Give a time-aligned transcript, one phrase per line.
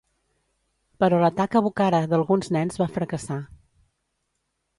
[1.03, 3.39] Però l'atac a Bukhara d'alguns nens va fracassar.